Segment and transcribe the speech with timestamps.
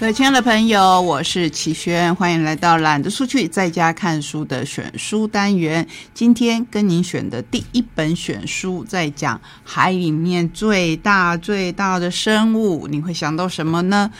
[0.00, 5.86] 各位亲爱的朋友，我是启轩，欢迎来到懒得出去在家看书的选书单元。
[6.14, 14.10] 今天跟您选的第一本选书，在讲海里面最大最大的生物，你会想到什么呢？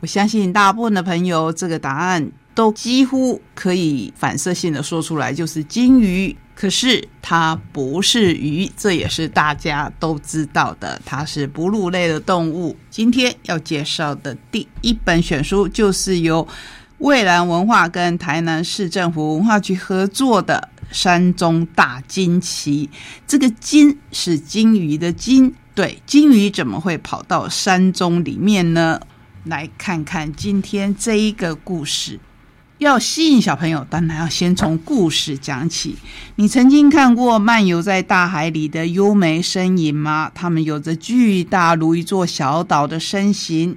[0.00, 6.34] 我相信大部分的朋友，这个答案都几乎可以反射性的说出来，就是鲸鱼。
[6.60, 11.00] 可是它不是鱼，这也是大家都知道的。
[11.04, 12.76] 它是哺乳类的动物。
[12.90, 16.48] 今天要介绍的第一本选书，就是由
[16.98, 22.90] 蔚蓝文化跟台南市政府文化局合作的《山中大金旗》。
[23.24, 29.00] 这个“金”是金鱼的“金”，对，金鱼怎么会跑到山中里面呢？
[29.44, 32.18] 来看看今天这一个故事。
[32.78, 35.96] 要吸引小朋友，当然要先从故事讲起。
[36.36, 40.30] 你曾经看过漫游在大海里的优美身影吗？
[40.32, 43.76] 它们有着巨大如一座小岛的身形，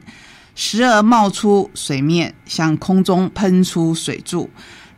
[0.53, 4.51] 时而冒出水面，向空中喷出水柱。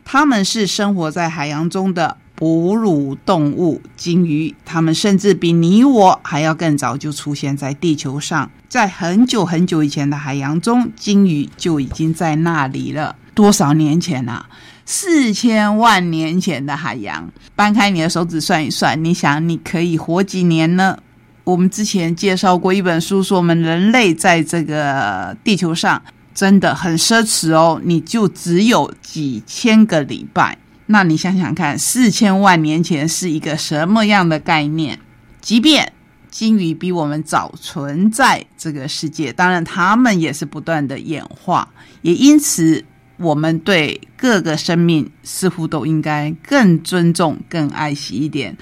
[0.04, 4.54] 它们是生活在海洋中的哺乳动物——鲸鱼。
[4.66, 8.50] 它们甚至比你我还要更早就出现在地球上。
[8.68, 13.16] 在很久很久以前的海洋中，鲸鱼就已经在那里了。
[13.34, 14.46] 多少年前啊？
[14.86, 17.30] 四千万年前的海洋。
[17.56, 20.98] 搬开你的手指算一算，你想你可以活几年呢？
[21.44, 26.02] 我们之前介绍过一本书，说我们人类在这个地球上
[26.34, 30.58] 真的很奢侈哦，你就只有几千个礼拜。
[30.86, 34.98] 那你想想看，四千万年前是一个什么样的概念？
[35.40, 35.92] 即便
[36.30, 41.68] 鲸鱼比我们早存在这个世界，当然它们也是不断的演化，
[42.02, 42.84] 也因此。
[43.16, 48.56] 我们对各个生命似乎都应该更尊重、更爱惜一点。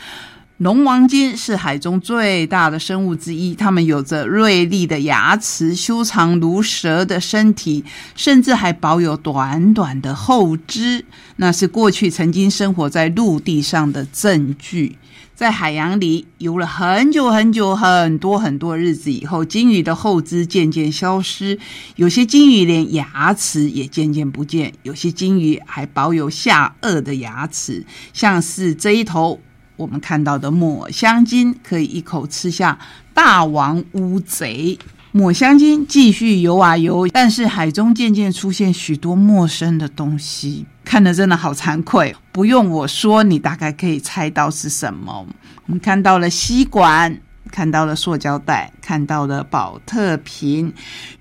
[0.59, 11.05] 龙王鲸是海中最大的生物之一，它们有着锐利的牙齿、修长如蛇的身体，甚至还保有短短的后肢，
[11.37, 14.97] 那是过去曾经生活在陆地上的证据。
[15.43, 21.59] 在海洋里游了很久很久、很多很多日子以后，鲸鱼的后肢渐渐消失，
[21.97, 29.41] 有些鲸鱼连牙齿也渐渐不见，有些鲸鱼还保有下颚的牙齿，像是这一头
[29.75, 32.78] 我们看到的抹香鲸，可以一口吃下
[33.12, 34.78] 大王乌贼。
[35.11, 40.65] 抹香鲸继续游啊游，但是海中渐渐出现许多陌生的东西。
[40.92, 45.26] 看的真的好惭愧，不用我说，你大概可以猜到是什么。
[45.64, 47.19] 我们看到了吸管，
[47.50, 50.70] 看到了塑胶袋，看到了保特瓶，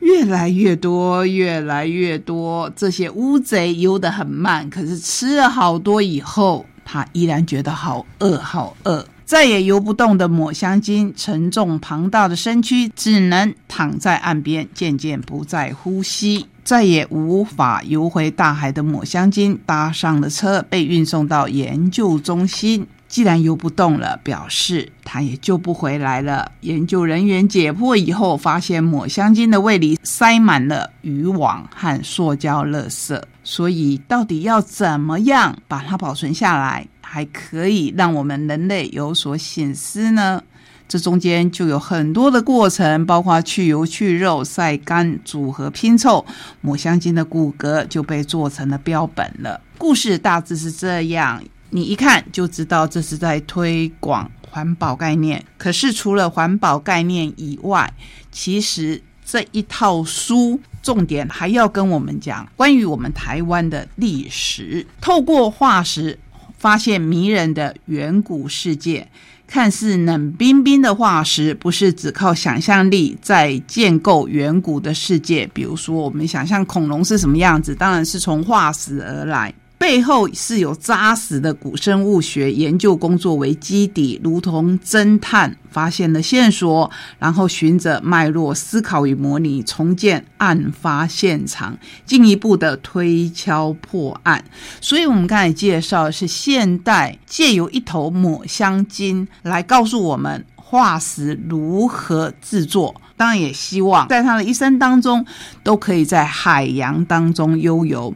[0.02, 2.70] 越来越多，越来越多。
[2.76, 9.08] 这些乌贼游得很慢，可是吃了好多以后，它依然觉得好饿，好饿。
[9.32, 16.46] 再也游不动的抹香鲸，沉重庞大的身躯只能躺在岸边，渐渐不再呼吸。
[16.66, 22.86] 再也无法游回大海的抹香鲸搭上了车，被运送到研究中心。
[23.08, 26.52] 既然游不动了，表示它也救不回来了。
[26.60, 33.22] 研究人员解剖以后，发现抹香鲸的胃里塞满了渔网和塑胶垃圾。
[33.46, 40.42] 所以，到底要怎么样把它保存下来，还可以让我们人类有所醒思呢？
[40.88, 46.26] 这中间就有很多的过程，包括去油、去肉、晒干、组合、拼凑，
[46.62, 49.60] 抹香鲸的骨骼就被做成了标本了。
[49.78, 55.44] 故事大致是这样，你一看就知道这是在推广环保概念。
[55.58, 57.94] 可是除了环保概念以外，
[58.32, 66.18] 其实这一套书重点还要跟我们讲关于我们台湾的历史，透过化石
[66.62, 69.08] 发现迷人的远古世界。
[69.48, 75.50] 看似冷冰冰的化石，不是只靠想象力在建构远古的世界。
[75.54, 79.54] 比如说，我们想象恐龙是什么样子，当然是从化石而来。
[79.82, 91.76] 背后是有扎实的古生物学研究工作为基底，如同侦探发现了线索，然后循着脉络思考与模拟，重建案发现场，
[92.06, 94.46] 进一步的推敲破案。
[94.80, 102.94] 所以，我们刚才介绍的是现代借由一头抹香鲸来告诉我们化石如何制作。
[103.18, 105.26] 当然，也希望在他的一生当中，
[105.64, 108.14] 都可以在海洋当中悠游。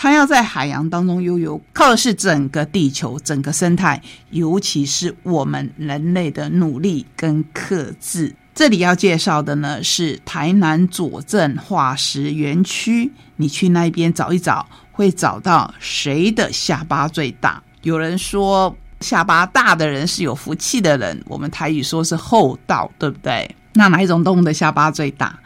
[0.00, 4.00] 它要在海洋当中悠游，靠的是整个地球、整个生态，
[4.30, 8.32] 尤其是我们人类的努力跟克制。
[8.54, 13.10] 这里要介绍的呢，是台南左镇化石园区。
[13.38, 17.60] 你去那边找一找，会找到谁的下巴最大？
[17.82, 21.20] 有人说，下巴大的人是有福气的人。
[21.26, 23.52] 我们台语说是厚道，对不对？
[23.78, 25.38] 那哪一种动物的下巴最大？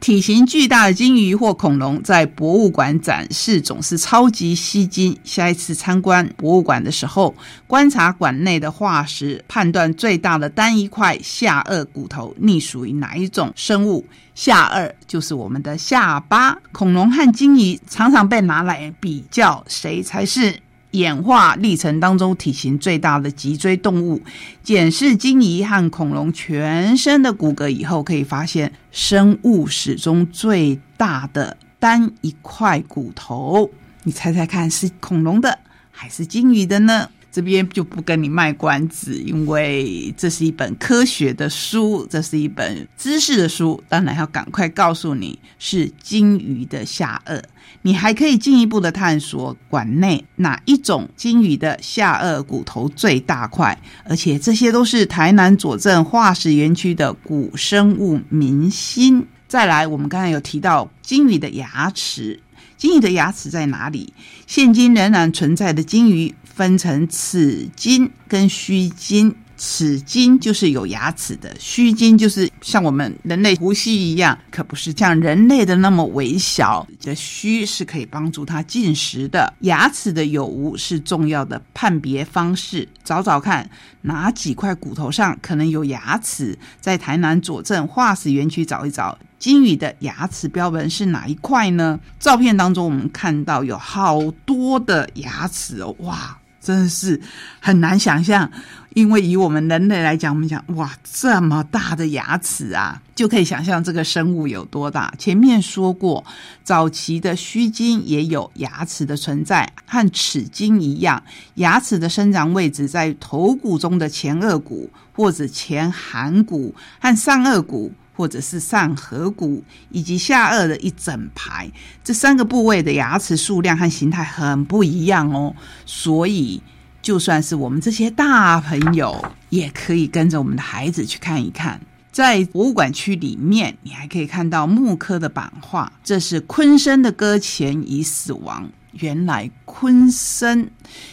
[0.00, 5.16] 体型巨大的鲸鱼或恐龙在博物馆展示总是超级吸睛。
[5.22, 7.32] 下一次参观博物馆的时候，
[7.68, 14.04] 观察馆内的化石，判断最大的单一块下颚骨头隶属于哪一种生物。
[14.34, 16.58] 下颚就是我们的下巴。
[16.72, 20.58] 恐龙和鲸鱼常常被拿来比较，谁才是？
[20.92, 24.22] 演化历程当中体型最大的脊椎动物，
[24.62, 33.70] 检视鲸鱼和恐龙全身的骨骼以后，可以发现生物史中最大的单一块骨头。
[34.04, 35.58] 你猜猜看，是恐龙的
[35.90, 37.10] 还是鲸鱼的呢？
[37.32, 47.42] 这边就不跟你卖关子，因为这是一本科学的书，这是一本知识的书，当然要赶快告诉你是鲸鱼的下颚。
[47.86, 59.24] 你还可以进一步的探索馆内哪一种鲸鱼的下颚骨头最大块，而且这些都是台南左镇化石园区的古生物明星。
[59.46, 62.40] 再来，我们刚才有提到鲸鱼的牙齿，
[62.76, 64.12] 鲸鱼的牙齿在哪里？
[64.48, 66.34] 现今仍然存在的鲸鱼。
[66.56, 76.86] 分成齿鲸跟须鲸，齿鲸就是有牙齿的，须鲸就是像我们人类呼吸一样，可不是像人类的那么微小。
[77.00, 82.88] 的须是可以帮助它进食的，牙齿的有无是重要的判别方式。
[83.04, 83.68] 找找看
[84.02, 89.16] 哪几块骨头上可能有牙齿，在台南左镇化石园区找一找。
[89.38, 92.00] 鲸鱼的牙齿标本是哪一块呢？
[92.18, 96.36] 照片当中我们看到有好多的牙齿哦，哇！
[96.66, 97.20] 真的是
[97.60, 98.50] 很难想象，
[98.92, 105.14] 因为以我们人类来讲，我们讲哇，这么大的牙齿啊，就可以想象这个生物有多大。
[105.16, 106.24] 前面说过，
[106.64, 111.22] 早期的须鲸也有牙齿的存在，和齿鲸一样，
[111.54, 117.92] 牙齿的生长位置在头骨中的前颚骨或者前颌骨和上颚骨。
[118.16, 121.70] 或者是上颌骨以及下颚的一整排，
[122.02, 125.54] 这三个部位的牙齿数量和形态很不一样哦。
[125.84, 126.62] 所以，
[127.02, 131.80] 就算是我们这些大朋友，也可以跟着我们的孩子去看一看。
[132.10, 138.70] 在博物馆区里面，你还可以看到木刻的版画，这是昆生的搁浅已死亡。
[139.00, 140.70] 原来昆生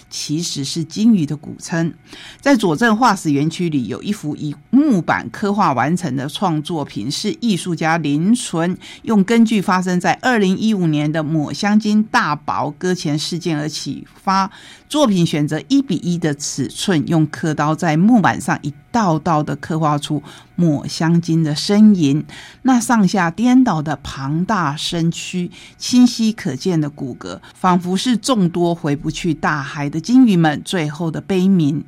[0.10, 1.94] 其实是鲸鱼的古称。
[2.40, 14.52] 在佐证化石园区里，有一幅以木板刻画完成的创作品，是艺术家林纯用根据发生在二零一五年的抹香鲸大宝搁浅事件而启发。
[14.88, 20.24] 作品选择一比一的尺寸，用刻刀在木板上一道道的刻画出
[20.56, 22.24] 抹香鲸的身影。
[22.62, 31.84] 那上下颠倒的庞大身躯，清晰可见的骨骼，仿佛是众多回不去大海的鲸鱼们最后的悲鸣，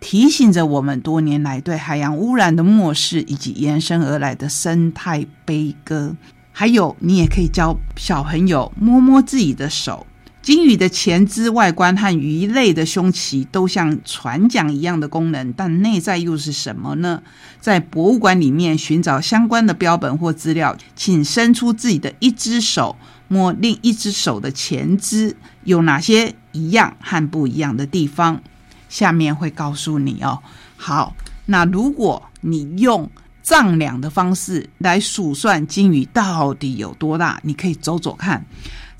[0.00, 6.16] 提醒着我们多年来对海洋污染的漠视，以及延伸而来的生态悲歌。
[6.52, 10.06] 还有，你也可以教小朋友摸摸自己的手。
[10.50, 17.22] 鲸鱼的前肢外观和鱼类的胸鳍都像船桨一样的功能，但内在又是什么呢？
[17.60, 22.96] 在博物馆里面寻找相关的标本或资料，请伸出自己的一只手，
[23.28, 28.42] 摸另一只手的前肢，有哪些一样和不一样的地方？
[28.88, 30.40] 下面会告诉你哦。
[30.76, 31.14] 好，
[31.46, 33.08] 那如果你用
[33.40, 38.44] 丈量的方式来数算鲸鱼到底有多大，你可以走走看。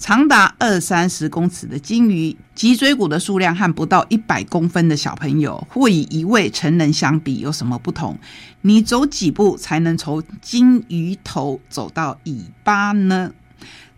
[0.00, 8.16] 长达二三十公尺的鲸鱼，脊椎骨的数量和不到一百公分的小朋友或以一位成人相比有什么不同？
[8.62, 13.30] 你走几步才能从鲸鱼头走到尾巴呢？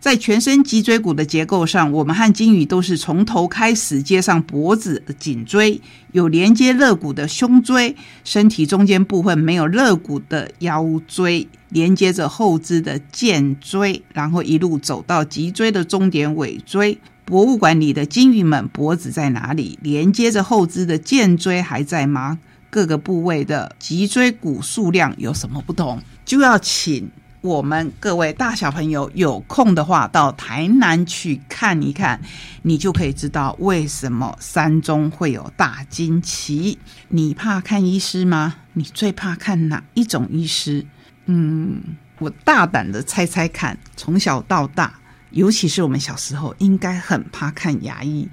[0.03, 5.79] 在全身脊椎骨的结构上，我们和鲸鱼都是从头开始接上脖子的颈椎，
[6.11, 7.95] 有连接肋骨的胸椎，
[8.25, 16.97] 身体中间部分没有肋骨的腰椎，连接着后肢的剑椎，然后一路走到脊椎的终点尾椎。
[17.23, 19.79] 博物馆里的鲸鱼们脖子在哪里？
[19.81, 22.37] 连接着后肢的剑椎还在吗？
[22.69, 26.01] 各个部位的脊椎骨数量有什么不同？
[26.25, 27.09] 就要请。
[27.43, 32.21] 我们各位大小朋友有空的话，到台南去看一看，
[32.61, 36.79] 你就可以知道为什么山中会有大惊奇。
[37.09, 38.55] 你怕看医师吗？
[38.71, 40.85] 你最怕看哪一种医师？
[41.25, 41.81] 嗯，
[42.19, 44.97] 我大胆的猜猜看，从小到大，
[45.31, 48.29] 尤其是我们小时候，应该很怕看牙医，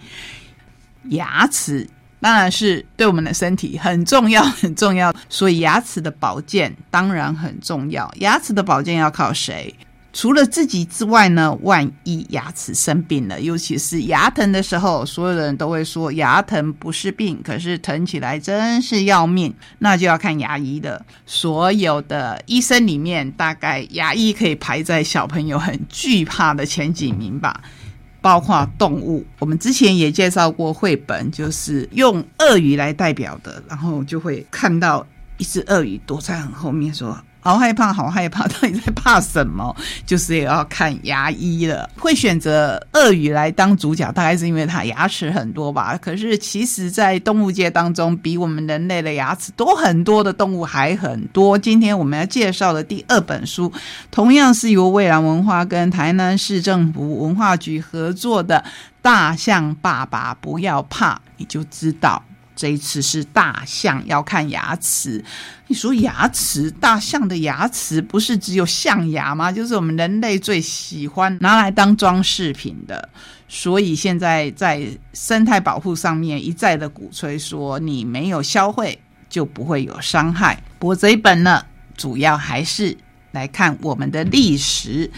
[1.08, 1.88] 牙齿。
[2.20, 5.12] 当然是对我们的身体很重要， 很重要。
[5.28, 8.12] 所以牙齿的保健当然很重要。
[8.18, 9.74] 牙齿的保健要靠谁？
[10.12, 21.00] 除了自己之外呢，万一牙齿生病了，尤其是牙疼的时候，所有人都会说牙疼不是病，可是疼起来真是要命，那就要看牙医的。
[21.26, 27.60] 所有的医生里面，大概牙医可以排在小朋友很惧怕的前几名吧。
[28.20, 35.06] 包括动物，我们之前也介绍过绘本，就是用鳄鱼来代表的，然后就会看到
[35.38, 37.18] 一只鳄鱼躲在很后面说。
[37.40, 38.46] 好害怕，好害怕！
[38.48, 39.74] 到底在怕什么？
[40.04, 41.88] 就是也要看牙医了。
[41.98, 45.98] 会选择鳄鱼来当主角，大概是因为它牙齿很多吧。
[46.00, 51.56] 可是其实，在动物界当中，比我们人类的牙齿多很多的动物还很多。
[51.56, 53.72] 今天我们要介绍的第二本书，
[54.10, 58.62] 同样是由蔚蓝文化跟台南市政府文化局合作的
[59.00, 62.22] 《大象爸爸不要怕》，你就知道。
[62.60, 65.24] 这一次是大象要看牙齿，
[65.68, 69.50] 你说牙齿，大象的牙齿不是只有象牙吗？
[69.50, 73.08] 就是我们人类最喜欢拿来当装饰品的，
[73.48, 79.00] 所以现在在生态保护上面一再的鼓吹说，你没有销毁
[79.30, 80.62] 就不会有伤害。
[80.78, 81.64] 不过这一本呢，
[81.96, 82.94] 主要还是
[83.30, 85.10] 来看我们的历史。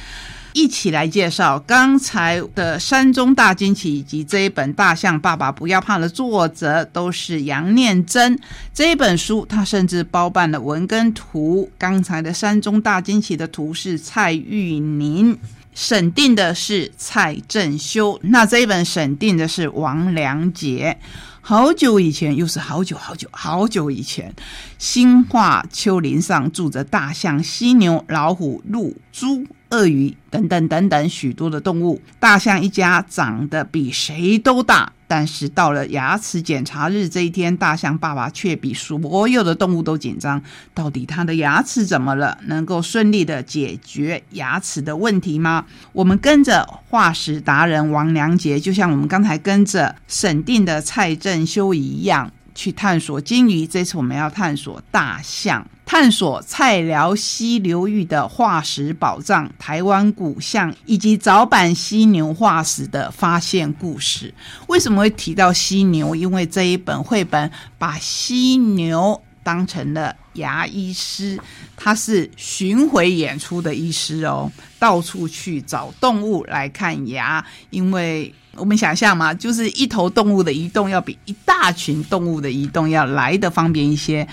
[0.54, 8.38] 一起来介绍刚才的山中大惊奇以及这一本《大象爸爸不要怕》的作者都是杨念真。
[8.75, 11.71] 这一本书，他甚至包办了文跟图。
[11.78, 15.38] 刚才的山中大惊奇的图是蔡玉宁
[15.75, 18.21] 审定的，是蔡正修。
[18.23, 20.99] 那这一本审定的是王良杰。
[21.40, 24.32] 好久以前，又是好久好久好久以前，
[24.78, 29.47] 新化丘陵上住着大象、犀牛、老虎、鹿、猪。
[29.72, 40.40] 鳄鱼等等等等许多的动物，大象一家长得比谁都大，但是到了牙齿检查日这一天，大象爸爸却比所有的动物都紧张。
[40.74, 42.36] 到底他的牙齿怎么了？
[42.44, 45.64] 能够顺利的解决牙齿的问题吗？
[45.92, 52.30] 我们跟着化石达人王良杰，就像我们刚才跟着审定的蔡正修一样。
[52.54, 64.32] 去探索鲸鱼，这次我们要探索大象，探索蔡辽溪流域的化石宝藏、台湾古象以及早版犀牛化石的发现故事。
[64.68, 66.14] 为什么会提到犀牛？
[66.14, 71.38] 因为这一本绘本把犀牛当成了牙医师，
[71.76, 78.34] 他是巡回演出的医师哦，到处去找动物来看牙，因为。
[78.54, 84.28] 我们想象嘛，就是一头动物的移动要比一大群动物的移动要来的方便一些。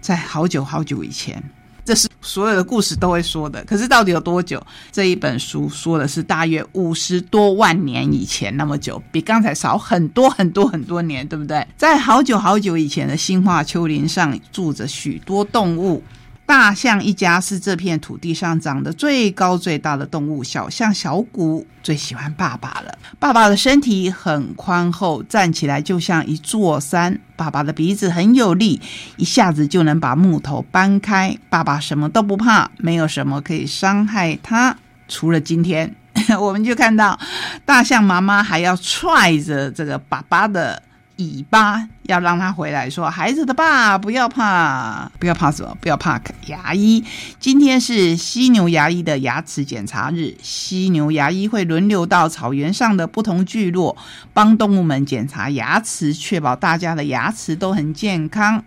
[0.00, 1.42] 在好久好久以前，
[1.84, 3.64] 这是所有的故事都会说的。
[3.64, 4.64] 可是到底有多久？
[4.92, 11.66] 这一本书说的是大约五十多万年以前，那么久，比刚才少很多很多很多年，对不对？
[11.76, 16.02] 在好久好久以前的新化丘陵上，住着许多动物。
[16.48, 20.42] 大象一家是这片土地上长得最高最大的动物。
[20.42, 22.98] 小象小谷最喜欢爸爸了。
[23.18, 27.20] 爸爸的身体很宽厚，站起来就像一座山。
[27.36, 28.80] 爸爸的鼻子很有力，
[29.18, 31.36] 一下子就能把木头搬开。
[31.50, 34.74] 爸爸什么都不怕，没有什么可以伤害他。
[35.06, 35.94] 除了今天，
[36.40, 37.20] 我们就看到
[37.66, 40.82] 大象妈妈还要踹着这个爸爸的。
[41.18, 45.76] 尾巴要让他回来，说孩子的爸不要怕，不要怕什么？
[45.78, 47.04] 不要怕牙医。
[47.38, 53.94] 今天是犀牛牙医的牙齿检查日，犀牛牙医会轮流到草原上的不同聚落，
[54.32, 58.64] 帮动物们检查牙齿，确保大家的牙齿都很健康。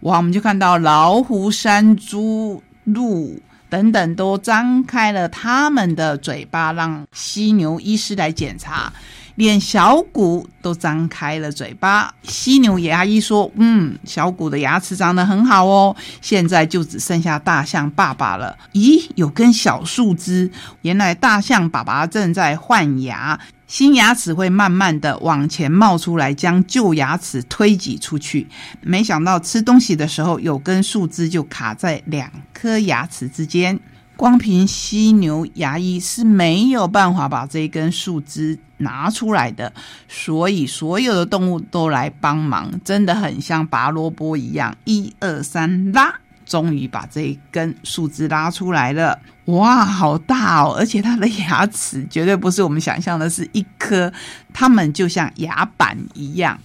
[0.00, 8.92] 哇，我们就看到老虎、山猪、鹿等等都张开了他们的嘴巴，让犀牛医师来检查。
[9.36, 12.14] 连小谷都张开了嘴巴。
[12.22, 18.56] 犀牛牙医说：“嗯，小谷的牙齿长得很好哦，现在就只剩下大象爸爸了。
[18.72, 20.50] 咦，有根小树枝，
[20.82, 28.46] 原来大象爸爸正在换牙，新牙齿会慢慢的往前冒出来，将旧牙齿推挤出去。
[28.80, 33.80] 没想到吃东西的时候，有根树枝就卡在两颗牙齿之间。”
[34.16, 39.72] 光凭犀牛牙医是没有办法把这根树枝拿出来的，
[40.06, 46.14] 所以所有的动物都来帮忙，真的很像拔萝卜一样，一二三拉，
[46.46, 49.18] 终于把这一根树枝拉出来了。
[49.46, 50.74] 哇，好大哦！
[50.78, 54.12] 而且它的牙齿绝对不是我们想象的，是一颗，
[54.52, 56.56] 它们就像牙板一样。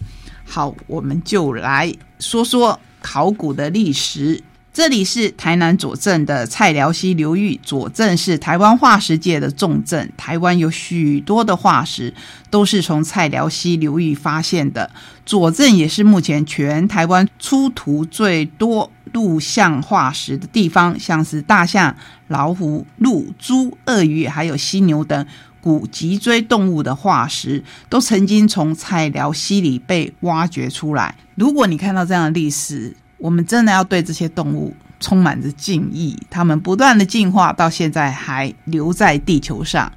[0.46, 4.44] 好，我们就来说说考古的历史。
[4.72, 10.10] 这里是台南左镇的蔡寮溪流域，左镇是台湾化石界的重镇。
[10.16, 12.14] 台湾有许多的化石
[12.52, 14.90] 都是从蔡寮溪流域发现的。
[15.26, 21.96] 左镇也是目前全台湾出土最多陆象化石的地方，像是大象、
[22.28, 25.26] 老虎、鹿、猪、鳄鱼，还有犀牛等
[25.60, 31.16] 古脊椎动物的化石，都曾经从蔡寮溪里被挖掘出来。
[31.36, 36.18] 如果你看到这样的历史，我们真的要对这些动物充满着敬意。
[36.30, 39.92] 它们不断的进化，到现在还留在地球上。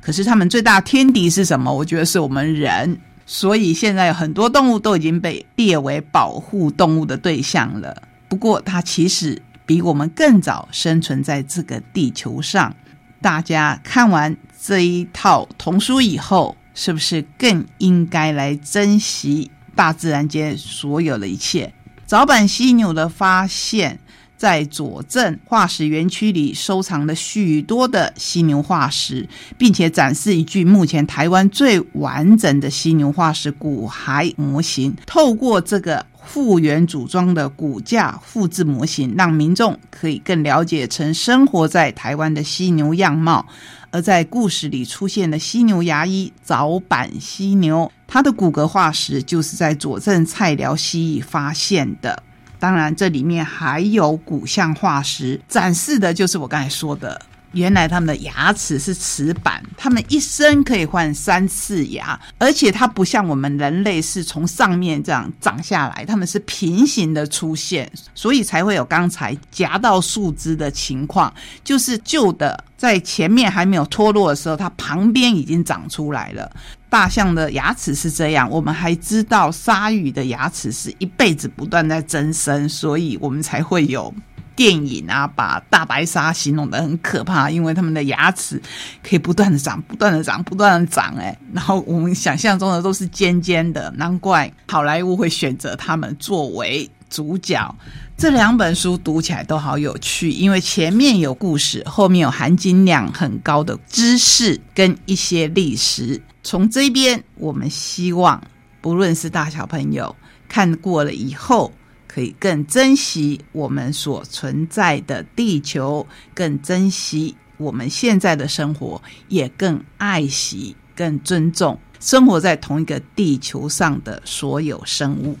[0.00, 1.70] 可是，它们最大天敌是什么？
[1.72, 2.98] 我觉得是我们人。
[3.26, 8.02] 所以，现在有很多动物都已经被列为保护动物的对象了。
[8.26, 12.74] 不过，它其实比我们更早生存在这个地球上。
[13.20, 21.70] 大家看完这一套童书以后，是不是更应该来珍惜大自然间所有的一切？
[22.08, 23.98] 早版犀牛的发现，
[24.38, 34.96] 在左镇化石园区里收藏了许多的犀牛化石，并且展示一具目前台湾最完整的犀牛化石骨骸模型。
[35.04, 43.46] 透过这个复原组装的骨架复制模型，让民众可以更了解曾生活在台湾的犀牛样貌。
[43.90, 52.22] 而在故事里出现的犀牛牙医早板犀牛，它的骨骼化石就是在佐证菜寮蜥蜴发现的。
[52.58, 57.20] 当然，这里面还有骨相化石，展示的就是我刚才说的。
[57.52, 71.32] 原来他们的牙齿是瓷板，他们一生可以换三次牙，而且它不像我们人类是从上面这样长下来，他们是平行的出现，所以才会有刚才夹到树枝的情况，
[71.64, 76.50] 就是旧的在前面还没有脱落的时候，它旁边已经长出来了。
[76.90, 84.14] 大象的牙齿是这样，我们还知道鲨鱼的牙齿是一辈子不断在增生，所以我们才会有。
[84.58, 88.60] 电影啊，把大白鲨形容的很可怕，因为他们的牙齿
[89.08, 97.72] 可以不断的长、不断的长、不断的长，哎，然后我们想象中的都是尖尖的，难怪好莱坞会选择他们作为主角。
[98.16, 106.20] 这两本书读起来都好有趣，因为前面有故事，后面有含金量很高的知识跟一些历史。
[106.42, 108.42] 从这边，我们希望
[108.80, 110.16] 不论是大小朋友
[110.48, 111.72] 看过了以后。
[112.18, 125.38] 可以更珍惜我们所存在的地球，更珍惜我们现在的生活，也更爱惜、更尊重生活在同一个地球上的所有生物。